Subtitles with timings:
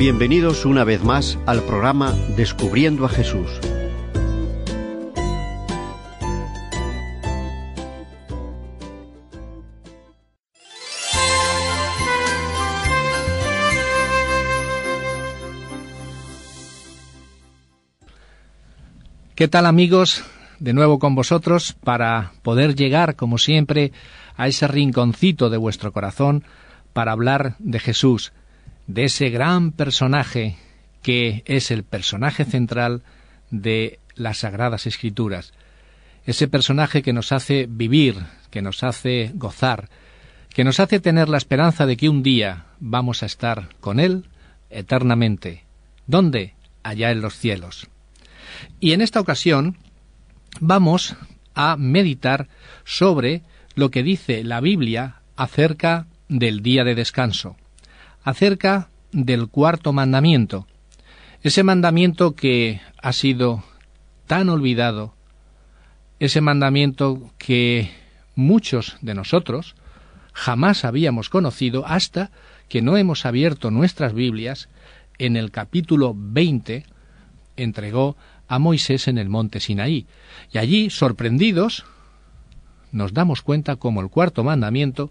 [0.00, 3.50] Bienvenidos una vez más al programa Descubriendo a Jesús.
[19.34, 20.24] ¿Qué tal amigos?
[20.60, 23.92] De nuevo con vosotros para poder llegar, como siempre,
[24.34, 26.44] a ese rinconcito de vuestro corazón
[26.94, 28.32] para hablar de Jesús,
[28.90, 30.56] de ese gran personaje
[31.00, 33.02] que es el personaje central
[33.50, 35.52] de las Sagradas Escrituras,
[36.26, 38.16] ese personaje que nos hace vivir,
[38.50, 39.88] que nos hace gozar,
[40.48, 44.24] que nos hace tener la esperanza de que un día vamos a estar con Él
[44.70, 45.62] eternamente.
[46.08, 46.54] ¿Dónde?
[46.82, 47.86] Allá en los cielos.
[48.80, 49.78] Y en esta ocasión
[50.58, 51.14] vamos
[51.54, 52.48] a meditar
[52.84, 53.42] sobre
[53.76, 57.56] lo que dice la Biblia acerca del día de descanso,
[58.22, 60.66] acerca del cuarto mandamiento,
[61.42, 63.64] ese mandamiento que ha sido
[64.26, 65.14] tan olvidado,
[66.18, 67.90] ese mandamiento que
[68.34, 69.74] muchos de nosotros
[70.32, 72.30] jamás habíamos conocido hasta
[72.68, 74.68] que no hemos abierto nuestras Biblias
[75.18, 76.84] en el capítulo 20
[77.56, 78.16] entregó
[78.48, 80.06] a Moisés en el monte Sinaí.
[80.52, 81.84] Y allí, sorprendidos,
[82.92, 85.10] nos damos cuenta como el cuarto mandamiento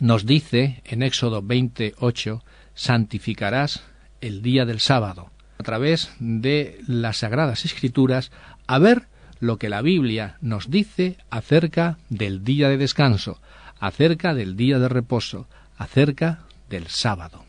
[0.00, 2.42] nos dice en Éxodo 28,
[2.74, 3.82] santificarás
[4.20, 8.30] el día del sábado, a través de las Sagradas Escrituras,
[8.66, 9.06] a ver
[9.40, 13.40] lo que la Biblia nos dice acerca del día de descanso,
[13.78, 17.44] acerca del día de reposo, acerca del sábado.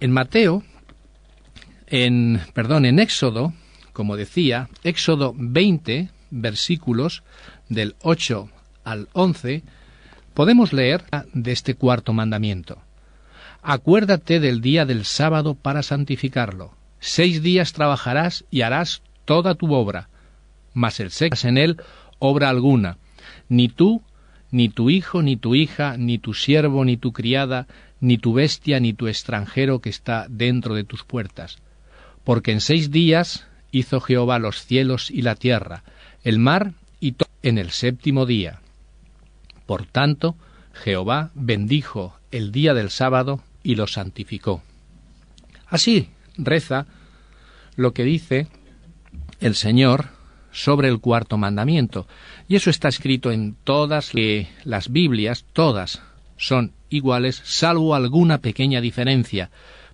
[0.00, 0.62] En Mateo
[1.90, 3.52] en, perdón, en Éxodo,
[3.92, 7.22] como decía, Éxodo 20, versículos
[7.68, 8.50] del 8
[8.90, 9.62] al 11,
[10.34, 12.78] podemos leer de este cuarto mandamiento.
[13.62, 16.74] Acuérdate del día del sábado para santificarlo.
[17.00, 20.08] Seis días trabajarás y harás toda tu obra,
[20.74, 21.82] mas el sexo en él
[22.18, 22.98] obra alguna.
[23.48, 24.02] Ni tú,
[24.50, 27.66] ni tu hijo, ni tu hija, ni tu siervo, ni tu criada,
[28.00, 31.58] ni tu bestia, ni tu extranjero que está dentro de tus puertas
[32.28, 35.82] porque en seis días hizo Jehová los cielos y la tierra,
[36.22, 38.60] el mar y todo en el séptimo día.
[39.68, 40.34] Por tanto,
[40.72, 44.62] Jehová bendijo el día del sábado y lo santificó.
[45.66, 46.08] Así
[46.38, 46.86] reza
[47.76, 48.46] lo que dice
[49.40, 50.06] el Señor
[50.52, 52.06] sobre el cuarto mandamiento,
[52.48, 54.12] y eso está escrito en todas
[54.64, 56.00] las Biblias, todas
[56.38, 59.50] son iguales, salvo alguna pequeña diferencia,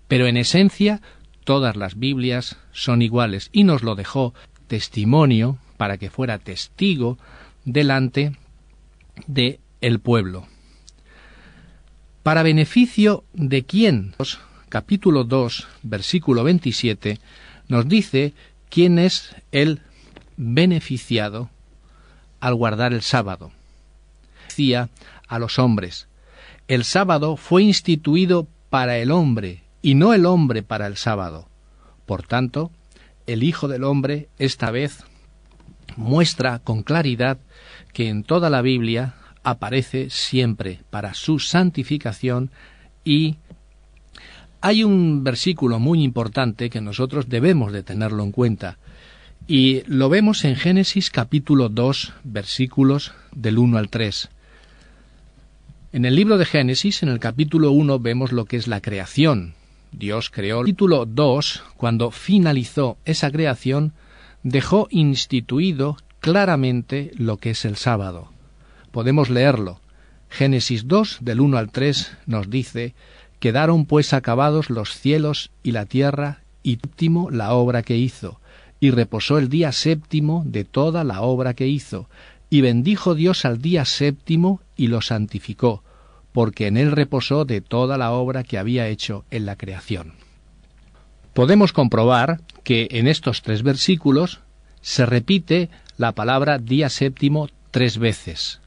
[0.07, 1.01] pero en esencia
[1.43, 3.49] todas las Biblias son iguales.
[3.51, 4.33] Y nos lo dejó
[4.67, 7.17] testimonio para que fuera testigo
[7.65, 8.37] delante
[9.27, 10.47] de el pueblo.
[12.23, 14.15] Para beneficio de quién?
[14.67, 17.19] Capítulo 2, versículo 27
[17.67, 18.33] nos dice
[18.69, 19.81] quién es el
[20.37, 21.51] beneficiado
[22.39, 23.51] al guardar el sábado.
[24.47, 24.89] Decía
[25.27, 26.07] a los hombres,
[26.67, 31.47] el sábado fue instituido para el hombre y no el hombre para el sábado.
[32.07, 32.71] Por tanto,
[33.27, 35.03] el Hijo del Hombre esta vez
[35.95, 37.37] muestra con claridad
[37.93, 39.13] que en toda la Biblia
[39.45, 42.51] aparece siempre para su santificación
[43.05, 43.35] y
[44.59, 48.77] hay un versículo muy importante que nosotros debemos de tenerlo en cuenta
[49.47, 54.29] y lo vemos en Génesis capítulo 2 versículos del 1 al 3.
[55.93, 59.53] En el libro de Génesis, en el capítulo 1, vemos lo que es la creación,
[59.91, 60.61] Dios creó.
[60.61, 63.93] El título 2, cuando finalizó esa creación,
[64.43, 68.34] dejó instituido claramente lo que es el sábado.
[68.95, 69.81] Podemos leerlo.
[70.29, 72.95] Génesis 2, del 1 al 3, nos dice,
[73.41, 78.39] Quedaron pues acabados los cielos y la tierra, y séptimo la obra que hizo,
[78.79, 82.07] y reposó el día séptimo de toda la obra que hizo,
[82.49, 85.83] y bendijo Dios al día séptimo y lo santificó,
[86.31, 90.13] porque en él reposó de toda la obra que había hecho en la creación.
[91.33, 94.39] Podemos comprobar que en estos tres versículos
[94.79, 98.61] se repite la palabra día séptimo tres veces.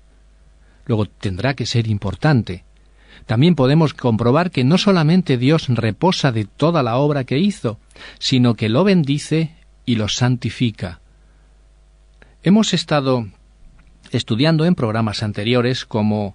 [0.88, 2.64] Luego tendrá que ser importante.
[3.26, 7.78] También podemos comprobar que no solamente Dios reposa de toda la obra que hizo,
[8.18, 9.54] sino que lo bendice
[9.84, 11.00] y lo santifica.
[12.42, 13.28] Hemos estado
[14.10, 16.34] estudiando en programas anteriores como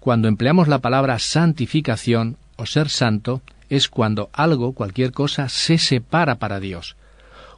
[0.00, 6.40] cuando empleamos la palabra santificación o ser santo, es cuando algo, cualquier cosa, se separa
[6.40, 6.96] para Dios.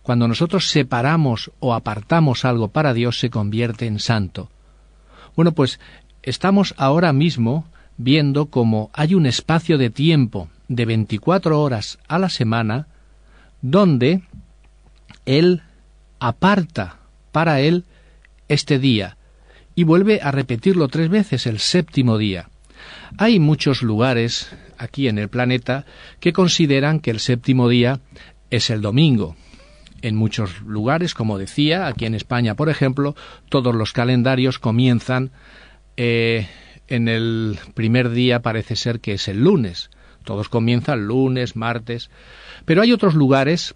[0.03, 4.51] Cuando nosotros separamos o apartamos algo para Dios, se convierte en santo.
[5.37, 5.81] Bueno, pues
[6.23, 7.67] estamos ahora mismo
[7.97, 12.89] viendo cómo hay un espacio de tiempo de 24 horas a la semana
[13.63, 14.23] donde
[15.27, 15.63] Él
[16.19, 16.99] aparta
[17.33, 17.85] para Él
[18.49, 19.17] este día
[19.75, 22.49] y vuelve a repetirlo tres veces el séptimo día.
[23.19, 25.85] Hay muchos lugares aquí en el planeta
[26.21, 28.01] que consideran que el séptimo día
[28.51, 29.37] es el domingo.
[30.05, 33.17] En muchos lugares, como decía, aquí en España, por ejemplo,
[33.49, 35.31] todos los calendarios comienzan
[35.97, 36.47] eh,
[36.89, 39.89] en el primer día, parece ser que es el lunes.
[40.23, 42.11] Todos comienzan lunes, martes.
[42.67, 43.75] Pero hay otros lugares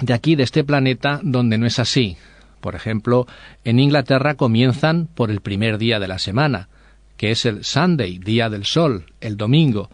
[0.00, 2.16] de aquí, de este planeta, donde no es así.
[2.62, 3.26] Por ejemplo,
[3.64, 6.70] en Inglaterra comienzan por el primer día de la semana,
[7.18, 9.90] que es el Sunday, día del sol, el domingo.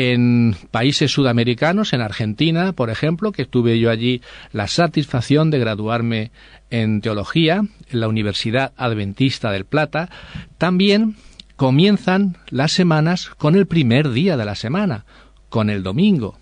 [0.00, 4.22] En países sudamericanos, en Argentina, por ejemplo, que tuve yo allí
[4.52, 6.30] la satisfacción de graduarme
[6.70, 10.08] en teología en la Universidad Adventista del Plata,
[10.56, 11.16] también
[11.56, 15.04] comienzan las semanas con el primer día de la semana,
[15.48, 16.38] con el domingo.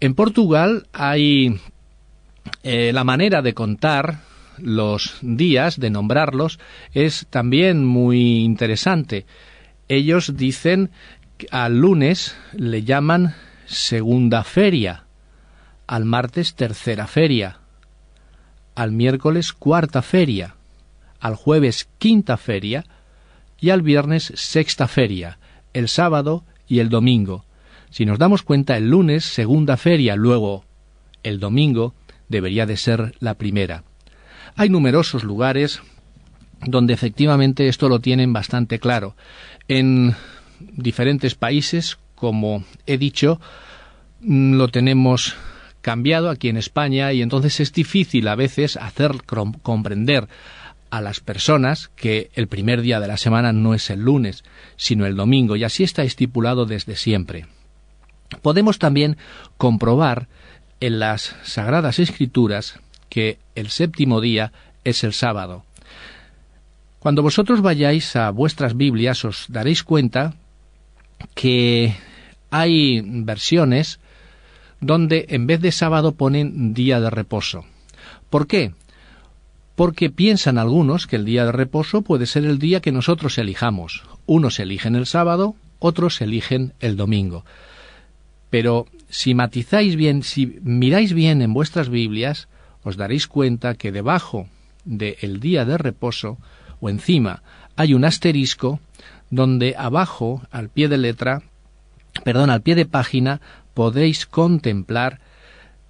[0.00, 1.58] En Portugal hay
[2.62, 4.20] eh, la manera de contar
[4.58, 6.58] los días, de nombrarlos,
[6.92, 9.24] es también muy interesante.
[9.88, 10.90] Ellos dicen
[11.50, 13.34] al lunes le llaman
[13.66, 15.04] segunda feria,
[15.86, 17.60] al martes tercera feria,
[18.74, 20.54] al miércoles cuarta feria,
[21.20, 22.84] al jueves quinta feria
[23.58, 25.38] y al viernes sexta feria,
[25.72, 27.44] el sábado y el domingo.
[27.90, 30.64] Si nos damos cuenta, el lunes segunda feria, luego
[31.22, 31.94] el domingo
[32.28, 33.84] debería de ser la primera.
[34.56, 35.82] Hay numerosos lugares
[36.64, 39.16] donde efectivamente esto lo tienen bastante claro.
[39.68, 40.14] En
[40.60, 43.40] diferentes países, como he dicho,
[44.20, 45.36] mm, lo tenemos
[45.82, 49.22] cambiado aquí en España y entonces es difícil a veces hacer
[49.62, 50.28] comprender
[50.90, 54.44] a las personas que el primer día de la semana no es el lunes,
[54.76, 57.46] sino el domingo, y así está estipulado desde siempre.
[58.42, 59.16] Podemos también
[59.56, 60.28] comprobar
[60.80, 64.52] en las Sagradas Escrituras que el séptimo día
[64.84, 65.64] es el sábado.
[66.98, 70.34] Cuando vosotros vayáis a vuestras Biblias os daréis cuenta
[71.34, 71.96] que
[72.50, 74.00] hay versiones
[74.80, 77.64] donde en vez de sábado ponen día de reposo.
[78.30, 78.72] ¿Por qué?
[79.74, 84.04] Porque piensan algunos que el día de reposo puede ser el día que nosotros elijamos.
[84.26, 87.44] Unos eligen el sábado, otros eligen el domingo.
[88.50, 92.48] Pero si matizáis bien, si miráis bien en vuestras Biblias,
[92.82, 94.48] os daréis cuenta que debajo
[94.84, 96.38] del día de reposo
[96.80, 97.42] o encima
[97.76, 98.80] hay un asterisco
[99.30, 101.42] donde abajo, al pie de letra,
[102.24, 103.40] perdón, al pie de página,
[103.74, 105.20] podéis contemplar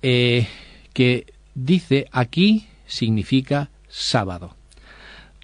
[0.03, 0.49] eh,
[0.93, 4.57] que dice aquí significa sábado.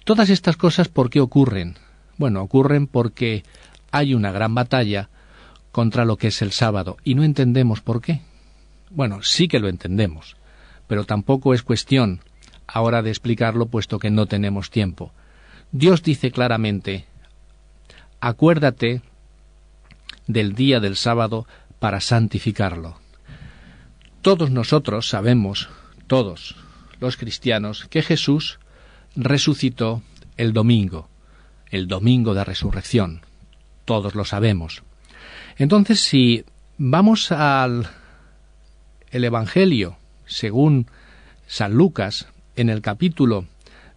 [0.03, 1.75] Todas estas cosas, ¿por qué ocurren?
[2.17, 3.43] Bueno, ocurren porque
[3.91, 5.09] hay una gran batalla
[5.71, 8.21] contra lo que es el sábado y no entendemos por qué.
[8.89, 10.35] Bueno, sí que lo entendemos
[10.87, 12.21] pero tampoco es cuestión
[12.67, 15.11] ahora de explicarlo puesto que no tenemos tiempo.
[15.71, 17.05] Dios dice claramente,
[18.23, 19.01] acuérdate
[20.27, 21.45] del día del sábado
[21.79, 22.97] para santificarlo.
[24.21, 25.67] Todos nosotros sabemos,
[26.07, 26.55] todos
[27.01, 28.59] los cristianos, que Jesús
[29.17, 30.01] resucitó
[30.37, 31.09] el domingo,
[31.69, 33.25] el domingo de resurrección.
[33.83, 34.83] Todos lo sabemos.
[35.57, 36.45] Entonces, si
[36.77, 37.89] vamos al
[39.11, 40.87] el Evangelio según
[41.45, 43.47] San Lucas, en el capítulo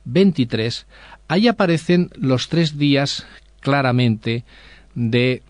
[0.05, 0.89] 23,
[1.29, 3.25] ahí aparecen los tres días
[3.67, 4.45] claramente
[4.95, 5.43] de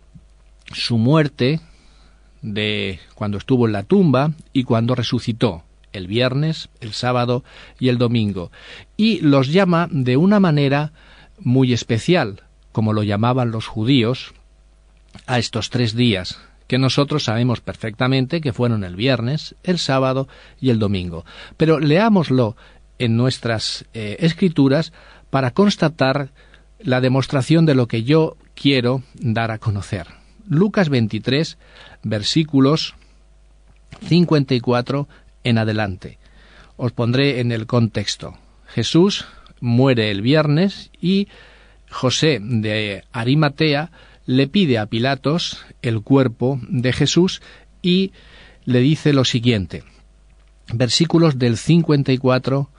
[0.73, 1.61] su muerte,
[2.41, 7.45] de cuando estuvo en la tumba y cuando resucitó, el viernes, el sábado
[7.79, 8.51] y el domingo,
[8.97, 10.93] y los llama de una manera
[11.39, 12.41] muy especial,
[12.73, 14.33] como lo llamaban los judíos,
[15.27, 20.27] a estos tres días, que nosotros sabemos perfectamente que fueron el viernes, el sábado
[20.59, 21.27] y el domingo.
[21.59, 22.57] Pero leámoslo
[22.99, 24.95] en nuestras eh, escrituras
[25.29, 26.31] para constatar
[26.79, 30.07] la demostración de lo que yo quiero dar a conocer.
[30.49, 31.59] Lucas 23,
[32.03, 32.95] versículos
[34.07, 35.09] 54
[35.45, 36.19] en adelante.
[36.77, 38.37] Os pondré en el contexto.
[38.67, 39.27] Jesús
[39.61, 41.29] muere el viernes y
[41.91, 43.91] José de Arimatea
[44.27, 47.41] le pide a Pilatos el cuerpo de Jesús
[47.81, 48.13] y
[48.65, 49.85] le dice lo siguiente.
[50.73, 52.71] Versículos del 54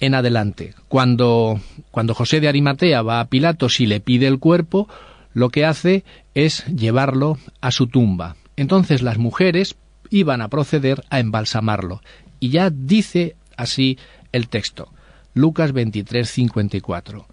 [0.00, 0.74] en adelante.
[0.88, 4.88] Cuando, cuando José de Arimatea va a Pilatos y le pide el cuerpo,
[5.32, 6.04] lo que hace
[6.34, 8.36] es llevarlo a su tumba.
[8.56, 9.76] Entonces las mujeres
[10.10, 12.02] iban a proceder a embalsamarlo.
[12.40, 13.98] Y ya dice así
[14.32, 14.92] el texto.
[15.34, 17.26] Lucas 23, 54.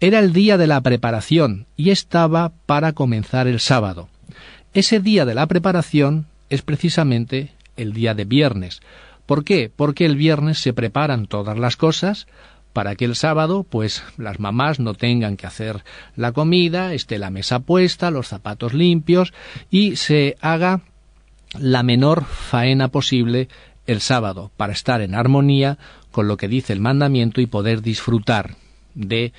[0.00, 4.08] Era el día de la preparación y estaba para comenzar el sábado.
[4.72, 8.80] Ese día de la preparación es precisamente el día de viernes.
[9.26, 9.70] ¿Por qué?
[9.74, 12.26] Porque el viernes se preparan todas las cosas
[12.72, 15.84] para que el sábado, pues las mamás no tengan que hacer
[16.16, 19.32] la comida, esté la mesa puesta, los zapatos limpios
[19.70, 20.80] y se haga
[21.58, 23.48] la menor faena posible
[23.86, 25.78] el sábado para estar en armonía
[26.10, 28.56] con lo que dice el mandamiento y poder disfrutar
[28.94, 29.32] de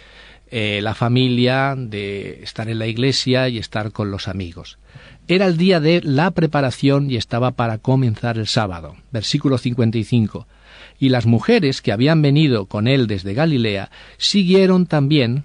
[0.57, 4.77] eh, la familia, de estar en la iglesia y estar con los amigos.
[5.27, 8.95] Era el día de la preparación y estaba para comenzar el sábado.
[9.12, 10.47] Versículo 55.
[10.97, 15.43] Y las mujeres que habían venido con él desde Galilea siguieron también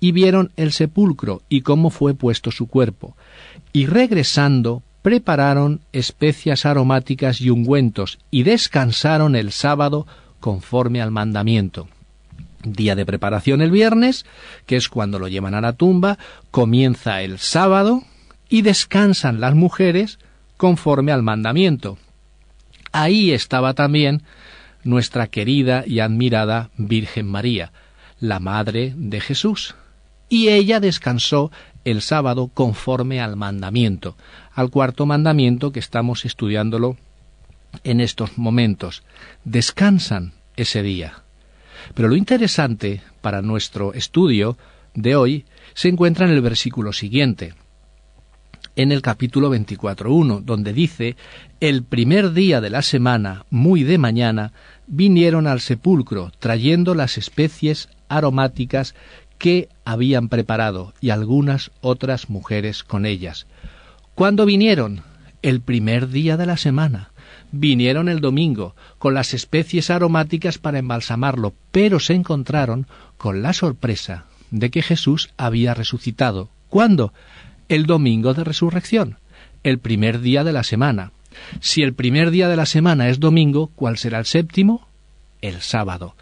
[0.00, 3.16] y vieron el sepulcro y cómo fue puesto su cuerpo.
[3.72, 10.08] Y regresando prepararon especias aromáticas y ungüentos y descansaron el sábado
[10.40, 11.86] conforme al mandamiento.
[12.72, 14.26] Día de preparación el viernes,
[14.66, 16.18] que es cuando lo llevan a la tumba,
[16.50, 18.02] comienza el sábado
[18.48, 20.18] y descansan las mujeres
[20.56, 21.98] conforme al mandamiento.
[22.92, 24.22] Ahí estaba también
[24.84, 27.72] nuestra querida y admirada Virgen María,
[28.20, 29.74] la Madre de Jesús,
[30.28, 31.50] y ella descansó
[31.84, 34.16] el sábado conforme al mandamiento,
[34.52, 36.96] al cuarto mandamiento que estamos estudiándolo
[37.84, 39.02] en estos momentos.
[39.44, 41.22] Descansan ese día.
[41.94, 44.56] Pero lo interesante para nuestro estudio
[44.94, 45.44] de hoy
[45.74, 47.54] se encuentra en el versículo siguiente,
[48.76, 51.16] en el capítulo 24.1, donde dice,
[51.60, 54.52] el primer día de la semana, muy de mañana,
[54.86, 58.94] vinieron al sepulcro trayendo las especies aromáticas
[59.38, 63.46] que habían preparado y algunas otras mujeres con ellas.
[64.14, 65.02] ¿Cuándo vinieron?
[65.42, 67.07] El primer día de la semana.
[67.50, 72.86] Vinieron el domingo con las especies aromáticas para embalsamarlo, pero se encontraron
[73.16, 76.50] con la sorpresa de que Jesús había resucitado.
[76.68, 77.12] ¿Cuándo?
[77.68, 79.18] el domingo de resurrección,
[79.62, 81.12] el primer día de la semana.
[81.60, 84.88] Si el primer día de la semana es domingo, ¿cuál será el séptimo?
[85.40, 86.16] El sábado.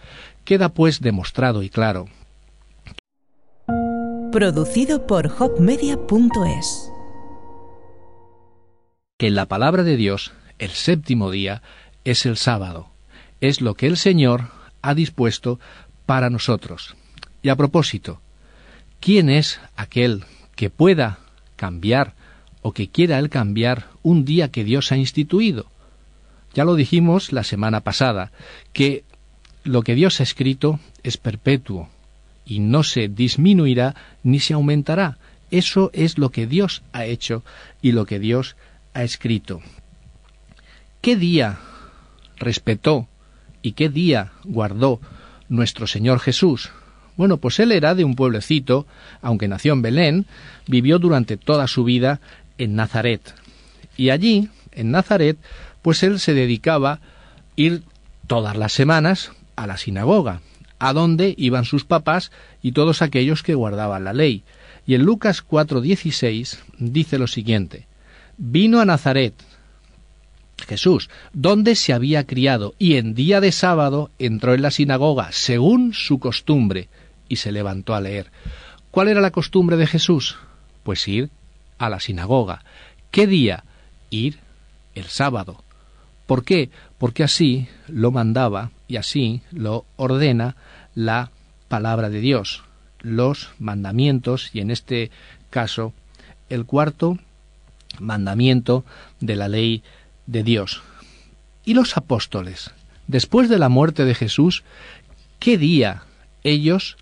[0.44, 2.06] Queda pues demostrado y claro.
[4.32, 6.90] Producido por hopmedia.es
[9.18, 11.62] Que en la palabra de Dios, el séptimo día
[12.04, 12.90] es el sábado.
[13.40, 14.50] Es lo que el Señor
[14.82, 15.60] ha dispuesto
[16.06, 16.96] para nosotros.
[17.42, 18.20] Y a propósito,
[19.00, 21.18] ¿quién es aquel que pueda
[21.56, 22.14] cambiar
[22.62, 25.66] o que quiera él cambiar un día que Dios ha instituido.
[26.52, 28.32] Ya lo dijimos la semana pasada,
[28.72, 29.04] que
[29.62, 31.88] lo que Dios ha escrito es perpetuo
[32.44, 33.94] y no se disminuirá
[34.24, 35.18] ni se aumentará.
[35.52, 37.44] Eso es lo que Dios ha hecho
[37.82, 38.56] y lo que Dios
[38.94, 39.60] ha escrito.
[41.00, 41.58] ¿Qué día
[42.36, 43.08] respetó
[43.62, 45.00] y qué día guardó
[45.48, 46.70] nuestro Señor Jesús?
[47.16, 48.86] Bueno, pues él era de un pueblecito,
[49.22, 50.26] aunque nació en Belén,
[50.66, 52.20] vivió durante toda su vida
[52.58, 53.34] en Nazaret.
[53.96, 55.38] Y allí, en Nazaret,
[55.82, 57.00] pues él se dedicaba a
[57.56, 57.82] ir
[58.26, 60.42] todas las semanas a la sinagoga,
[60.78, 62.30] a donde iban sus papás
[62.62, 64.42] y todos aquellos que guardaban la ley.
[64.86, 67.86] Y en Lucas 4:16 dice lo siguiente:
[68.36, 69.34] Vino a Nazaret
[70.58, 75.92] Jesús, donde se había criado, y en día de sábado entró en la sinagoga, según
[75.92, 76.88] su costumbre,
[77.28, 78.30] y se levantó a leer.
[78.90, 80.38] ¿Cuál era la costumbre de Jesús?
[80.82, 81.30] Pues ir
[81.78, 82.64] a la sinagoga.
[83.10, 83.64] ¿Qué día?
[84.10, 84.38] Ir
[84.94, 85.62] el sábado.
[86.26, 86.70] ¿Por qué?
[86.98, 90.56] Porque así lo mandaba y así lo ordena
[90.94, 91.30] la
[91.68, 92.64] palabra de Dios,
[93.00, 95.10] los mandamientos y en este
[95.50, 95.92] caso
[96.48, 97.18] el cuarto
[98.00, 98.84] mandamiento
[99.20, 99.82] de la ley
[100.26, 100.82] de Dios.
[101.64, 102.70] ¿Y los apóstoles?
[103.06, 104.64] Después de la muerte de Jesús,
[105.38, 106.02] ¿qué día
[106.46, 106.96] ellos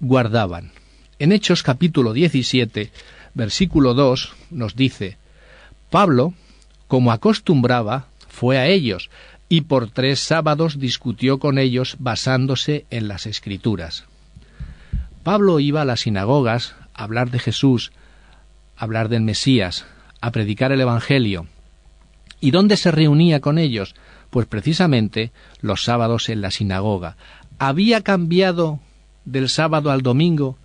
[0.00, 0.72] guardaban.
[1.18, 2.90] En Hechos capítulo 17,
[3.34, 5.18] versículo 2 nos dice,
[5.90, 6.34] Pablo,
[6.88, 9.10] como acostumbraba, fue a ellos,
[9.48, 14.04] y por tres sábados discutió con ellos basándose en las escrituras.
[15.22, 17.92] Pablo iba a las sinagogas a hablar de Jesús,
[18.76, 19.86] a hablar del Mesías,
[20.20, 21.46] a predicar el Evangelio.
[22.40, 23.94] ¿Y dónde se reunía con ellos?
[24.30, 27.16] Pues precisamente los sábados en la sinagoga.
[27.58, 28.80] ¿Había cambiado
[29.24, 30.58] del sábado al domingo?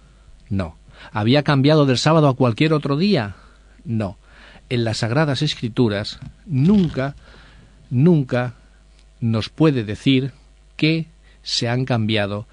[0.50, 0.75] No.
[1.12, 3.36] ¿Había cambiado del sábado a cualquier otro día?
[3.86, 4.18] No.
[4.70, 7.16] En las Sagradas Escrituras nunca,
[7.90, 8.56] nunca
[9.20, 10.32] nos puede decir
[10.75, 11.08] que
[11.44, 12.48] se han cambiado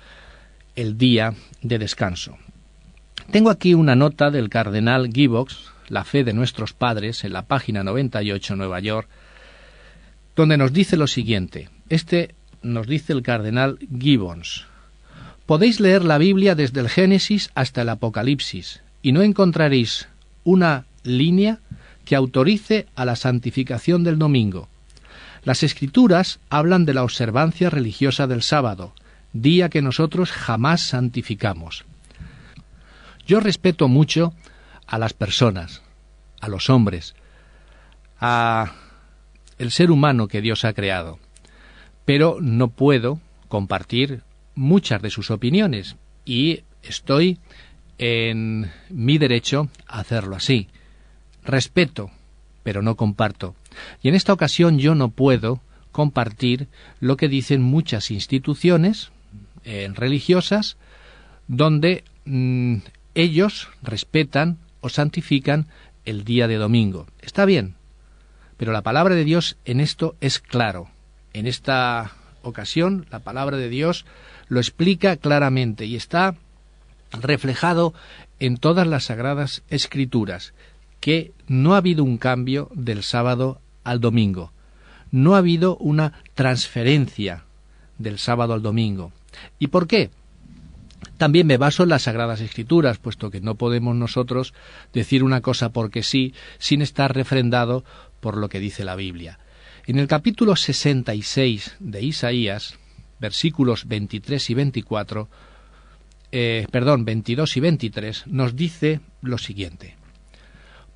[0.76, 2.36] el día de descanso.
[3.30, 7.82] Tengo aquí una nota del cardenal Gibbons, La fe de nuestros padres, en la página
[7.82, 9.08] 98, Nueva York,
[10.36, 11.68] donde nos dice lo siguiente.
[11.88, 14.66] Este nos dice el cardenal Gibbons.
[15.46, 20.08] Podéis leer la Biblia desde el Génesis hasta el Apocalipsis y no encontraréis
[20.44, 21.60] una línea
[22.04, 24.68] que autorice a la santificación del domingo.
[25.44, 28.92] Las escrituras hablan de la observancia religiosa del sábado,
[29.32, 31.84] día que nosotros jamás santificamos.
[33.26, 34.34] Yo respeto mucho
[34.88, 35.82] a las personas,
[36.40, 37.14] a los hombres,
[38.18, 38.72] a
[39.58, 41.18] el ser humano que Dios ha creado,
[42.04, 44.22] pero no puedo compartir
[44.54, 47.38] muchas de sus opiniones y estoy
[47.98, 50.68] en mi derecho a hacerlo así.
[51.44, 52.10] Respeto,
[52.62, 53.54] pero no comparto.
[54.02, 55.60] Y en esta ocasión yo no puedo
[55.92, 56.68] compartir
[57.00, 59.10] lo que dicen muchas instituciones
[59.64, 60.76] eh, religiosas
[61.46, 62.76] donde mm,
[63.14, 65.66] ellos respetan o santifican
[66.04, 67.06] el día de domingo.
[67.20, 67.74] Está bien,
[68.56, 70.88] pero la palabra de Dios en esto es claro.
[71.32, 74.06] En esta ocasión la palabra de Dios
[74.48, 76.34] lo explica claramente y está
[77.12, 77.94] reflejado
[78.40, 80.54] en todas las sagradas escrituras
[81.00, 84.52] que no ha habido un cambio del sábado al domingo.
[85.10, 87.44] No ha habido una transferencia
[87.98, 89.12] del sábado al domingo.
[89.58, 90.10] ¿Y por qué?
[91.16, 94.54] También me baso en las Sagradas Escrituras, puesto que no podemos nosotros
[94.92, 97.84] decir una cosa porque sí, sin estar refrendado
[98.20, 99.38] por lo que dice la Biblia.
[99.86, 102.78] En el capítulo 66 de Isaías,
[103.20, 105.28] versículos 23 y 24,
[106.30, 109.96] eh, perdón, 22 y 23, nos dice lo siguiente.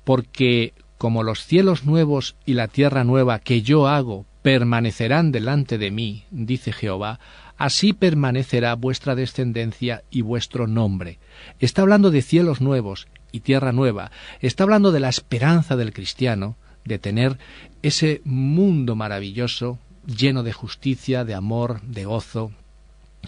[0.03, 5.91] Porque como los cielos nuevos y la tierra nueva que yo hago permanecerán delante de
[5.91, 7.19] mí, dice Jehová,
[7.57, 11.19] así permanecerá vuestra descendencia y vuestro nombre.
[11.59, 16.55] Está hablando de cielos nuevos y tierra nueva, está hablando de la esperanza del cristiano,
[16.85, 17.37] de tener
[17.81, 22.51] ese mundo maravilloso, lleno de justicia, de amor, de gozo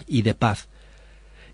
[0.06, 0.68] y de paz.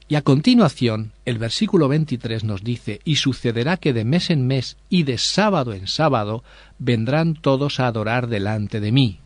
[0.09, 4.77] Y a continuación, el versículo 23 nos dice, y sucederá que de mes en mes
[4.91, 6.45] y de sábado en sábado
[6.79, 9.21] vendrán todos a adorar delante de mí.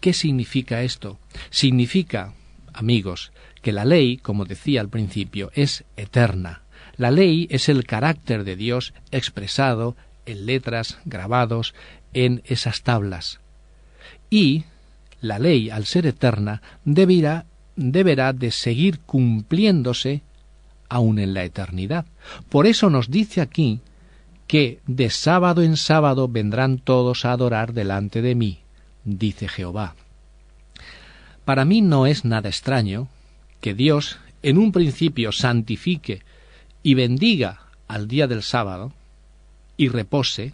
[0.00, 1.18] ¿Qué significa esto?
[1.50, 2.34] Significa,
[2.72, 6.62] amigos, que la ley, como decía al principio, es eterna.
[6.96, 11.74] La ley es el carácter de Dios expresado en letras, grabados
[12.12, 13.40] en esas tablas.
[14.30, 14.64] Y
[15.20, 20.22] la ley, al ser eterna, deberá, deberá de seguir cumpliéndose
[20.88, 22.06] aún en la eternidad.
[22.48, 23.80] Por eso nos dice aquí
[24.46, 28.60] que de sábado en sábado vendrán todos a adorar delante de mí,
[29.04, 29.94] dice Jehová.
[31.48, 33.08] Para mí no es nada extraño
[33.62, 36.20] que Dios en un principio santifique
[36.82, 38.92] y bendiga al día del sábado
[39.78, 40.52] y repose,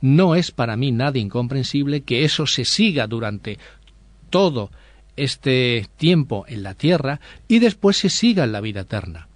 [0.00, 3.58] no es para mí nada incomprensible que eso se siga durante
[4.30, 4.70] todo
[5.16, 9.28] este tiempo en la tierra y después se siga en la vida eterna.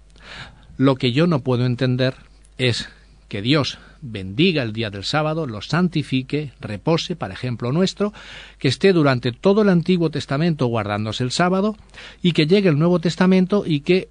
[0.77, 2.15] Lo que yo no puedo entender
[2.57, 2.89] es
[3.27, 8.13] que Dios bendiga el día del sábado, lo santifique, repose, para ejemplo nuestro,
[8.59, 11.75] que esté durante todo el Antiguo Testamento guardándose el sábado
[12.21, 14.09] y que llegue el Nuevo Testamento y que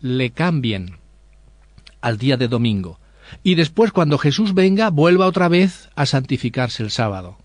[0.00, 0.96] le cambien
[2.00, 2.98] al día de domingo.
[3.42, 7.38] Y después, cuando Jesús venga, vuelva otra vez a santificarse el sábado.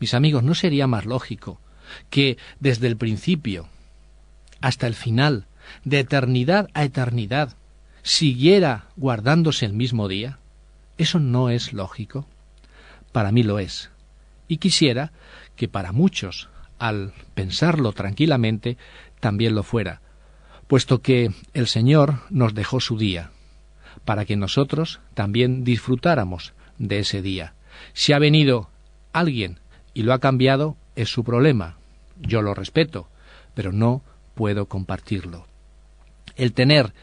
[0.00, 1.60] Mis amigos, ¿no sería más lógico
[2.10, 3.68] que desde el principio
[4.60, 5.46] hasta el final,
[5.84, 7.56] de eternidad a eternidad,
[8.02, 10.38] siguiera guardándose el mismo día?
[10.98, 12.26] ¿Eso no es lógico?
[13.12, 13.90] Para mí lo es.
[14.48, 15.12] Y quisiera
[15.56, 18.76] que para muchos, al pensarlo tranquilamente,
[19.20, 20.00] también lo fuera,
[20.66, 23.30] puesto que el Señor nos dejó su día,
[24.04, 27.54] para que nosotros también disfrutáramos de ese día.
[27.92, 28.70] Si ha venido
[29.12, 29.60] alguien
[29.94, 31.76] y lo ha cambiado, es su problema.
[32.20, 33.08] Yo lo respeto,
[33.54, 34.02] pero no
[34.34, 35.46] puedo compartirlo.
[36.36, 36.94] El tener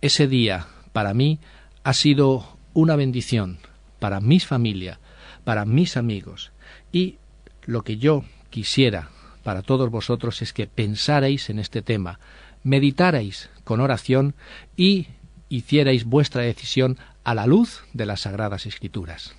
[0.00, 1.38] ese día para mí
[1.84, 3.58] ha sido una bendición
[3.98, 5.00] para mi familia,
[5.44, 6.52] para mis amigos
[6.92, 7.18] y
[7.64, 9.10] lo que yo quisiera
[9.42, 12.20] para todos vosotros es que pensarais en este tema,
[12.64, 14.34] meditarais con oración
[14.76, 15.08] y
[15.48, 19.34] hicierais vuestra decisión a la luz de las Sagradas Escrituras.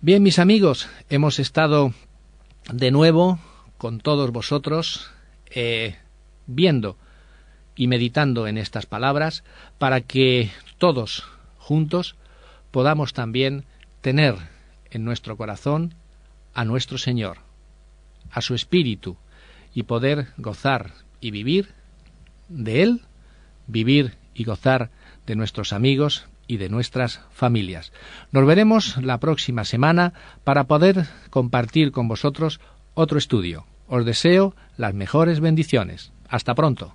[0.00, 1.92] Bien, mis amigos, hemos estado
[2.72, 3.38] de nuevo
[3.78, 5.10] con todos vosotros
[5.50, 5.96] eh,
[6.46, 6.96] viendo
[7.76, 9.44] y meditando en estas palabras
[9.78, 11.24] para que todos
[11.58, 12.16] juntos
[12.70, 13.64] podamos también
[14.00, 14.36] tener
[14.90, 15.94] en nuestro corazón
[16.54, 17.38] a nuestro Señor,
[18.30, 19.16] a su Espíritu,
[19.74, 21.74] y poder gozar y vivir
[22.48, 23.00] de Él
[23.66, 24.90] vivir y gozar
[25.26, 27.92] de nuestros amigos y de nuestras familias.
[28.32, 30.12] Nos veremos la próxima semana
[30.44, 32.60] para poder compartir con vosotros
[32.94, 33.66] otro estudio.
[33.86, 36.12] Os deseo las mejores bendiciones.
[36.28, 36.94] Hasta pronto.